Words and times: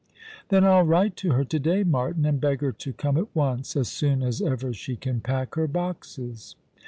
"Then 0.49 0.63
I'll 0.65 0.81
write 0.81 1.15
to 1.17 1.33
her 1.33 1.43
to 1.45 1.59
day, 1.59 1.83
Martin, 1.83 2.25
and 2.25 2.41
beg 2.41 2.61
her 2.61 2.71
to 2.71 2.91
come 2.91 3.17
at 3.17 3.35
once— 3.35 3.75
as 3.75 3.87
soon 3.87 4.23
as 4.23 4.41
ever 4.41 4.73
she 4.73 4.95
can 4.95 5.21
pack 5.21 5.53
her 5.53 5.67
boxes." 5.67 6.55